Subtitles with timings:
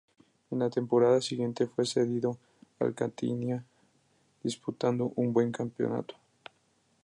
[0.49, 2.39] En la temporada siguiente fue cedido
[2.79, 3.63] al Catania,
[4.41, 6.15] disputando un buen campeonato.